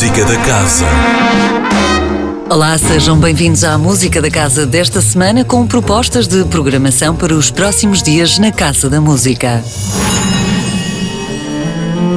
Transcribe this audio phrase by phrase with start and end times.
[0.00, 0.86] Música da Casa.
[2.48, 7.50] Olá, sejam bem-vindos à Música da Casa desta semana com propostas de programação para os
[7.50, 9.62] próximos dias na Casa da Música.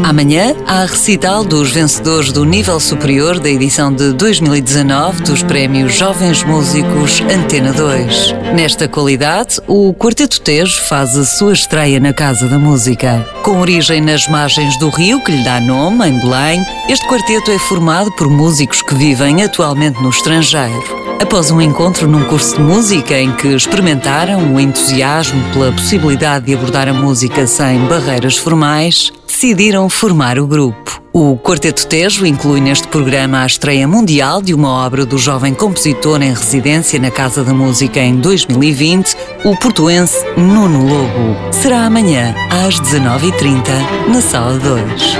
[0.03, 6.43] Amanhã há recital dos vencedores do nível superior da edição de 2019 dos Prémios Jovens
[6.43, 8.35] Músicos Antena 2.
[8.53, 13.25] Nesta qualidade, o Quarteto Tejo faz a sua estreia na Casa da Música.
[13.43, 17.57] Com origem nas margens do rio que lhe dá nome, em Belém, este quarteto é
[17.57, 20.83] formado por músicos que vivem atualmente no estrangeiro.
[21.21, 26.53] Após um encontro num curso de música em que experimentaram o entusiasmo pela possibilidade de
[26.53, 31.01] abordar a música sem barreiras formais, decidiram formar o grupo.
[31.11, 36.21] O Quarteto Tejo inclui neste programa a estreia mundial de uma obra do jovem compositor
[36.21, 41.35] em residência na Casa da Música em 2020, o portuense Nuno Lobo.
[41.51, 43.63] Será amanhã, às 19h30,
[44.07, 45.17] na Sala 2.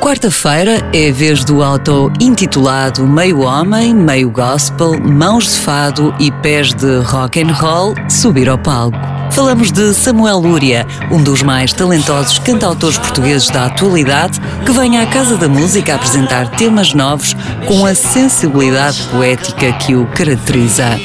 [0.00, 6.30] Quarta-feira é a vez do auto intitulado Meio Homem, Meio Gospel, Mãos de Fado e
[6.30, 9.15] Pés de Rock and Roll subir ao palco.
[9.36, 15.04] Falamos de Samuel Lúria, um dos mais talentosos cantautores portugueses da atualidade, que vem à
[15.04, 17.36] Casa da Música apresentar temas novos
[17.68, 20.98] com a sensibilidade poética que o caracteriza.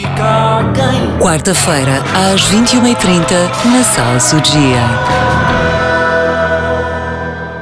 [1.20, 2.02] Quarta-feira,
[2.34, 5.51] às 21h30, na Sala Sugia.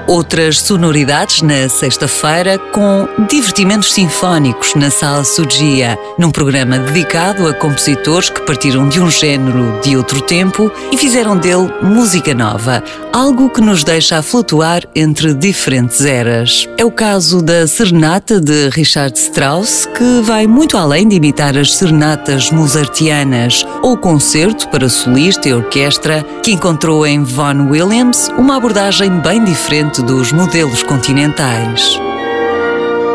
[0.10, 8.28] Outras sonoridades na sexta-feira com divertimentos sinfónicos na Sala Sugia, num programa dedicado a compositores
[8.28, 13.62] que partiram de um género de outro tempo e fizeram dele música nova, algo que
[13.62, 16.68] nos deixa a flutuar entre diferentes eras.
[16.76, 21.76] É o caso da Serenata de Richard Strauss, que vai muito além de imitar as
[21.76, 29.12] serenatas mozartianas, ou concerto para solista e orquestra, que encontrou em Vaughan Williams uma abordagem
[29.20, 32.00] bem diferente dos modelos continentais.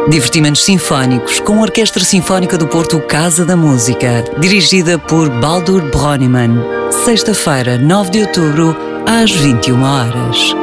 [0.08, 6.62] Divertimentos Sinfónicos com a Orquestra Sinfónica do Porto Casa da Música, dirigida por Baldur Broniman.
[7.04, 8.76] Sexta-feira, 9 de outubro,
[9.06, 10.54] às 21 horas.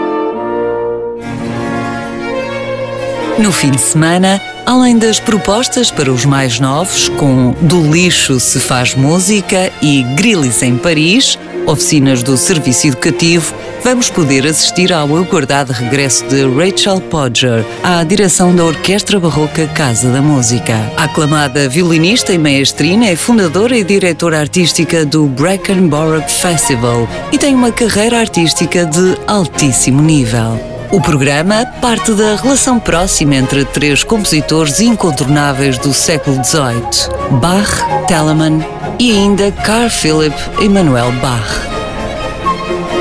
[3.40, 8.60] No fim de semana, além das propostas para os mais novos, com Do Lixo se
[8.60, 15.74] faz música e Grilis em Paris, oficinas do Serviço Educativo, vamos poder assistir ao aguardado
[15.74, 20.76] regresso de Rachel Podger à direção da Orquestra Barroca Casa da Música.
[20.98, 27.54] A aclamada violinista e maestrina é fundadora e diretora artística do Breckenborough Festival e tem
[27.56, 30.71] uma carreira artística de altíssimo nível.
[30.92, 38.60] O programa parte da relação próxima entre três compositores incontornáveis do século XVIII: Bach, Telemann
[39.00, 41.72] e ainda Carl Philipp Emanuel Bach.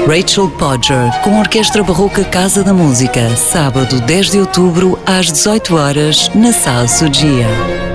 [0.06, 5.76] Rachel Podger, com a Orquestra Barroca Casa da Música, sábado 10 de outubro, às 18
[5.76, 7.89] horas, na Sala Sugia.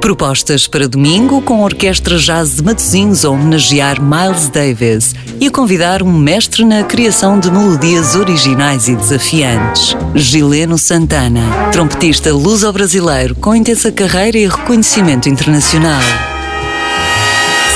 [0.00, 5.50] Propostas para domingo com a Orquestra Jazz de Matosinhos a homenagear Miles Davis e a
[5.50, 9.94] convidar um mestre na criação de melodias originais e desafiantes.
[10.14, 16.00] Gileno Santana, trompetista luso-brasileiro com intensa carreira e reconhecimento internacional.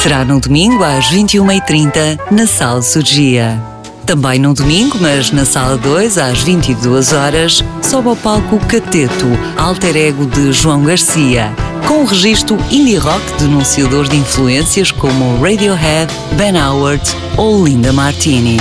[0.02, 3.60] Será no domingo às 21h30 na Sala Sugia.
[4.06, 9.26] Também no domingo, mas na Sala 2, às 22 horas, sobe ao palco Cateto,
[9.58, 11.54] alter ego de João Garcia
[11.87, 17.03] com o registro indie rock denunciador de influências como Radiohead, Ben Howard
[17.37, 18.59] ou Linda Martini.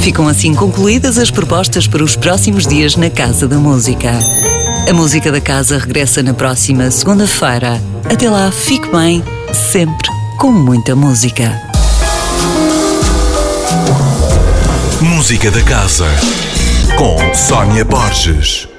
[0.00, 4.18] Ficam assim concluídas as propostas para os próximos dias na Casa da Música.
[4.88, 7.80] A música da casa regressa na próxima segunda-feira.
[8.10, 9.22] Até lá, fique bem,
[9.52, 11.60] sempre com muita música.
[15.00, 16.06] Música da Casa
[16.96, 18.69] com Sónia Borges.